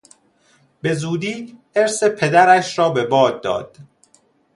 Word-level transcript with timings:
به 0.81 0.93
زودی 0.93 1.57
ارث 1.75 2.03
پدرش 2.03 2.79
را 2.79 2.89
به 2.89 3.05
باد 3.05 3.41
داد. 3.41 3.77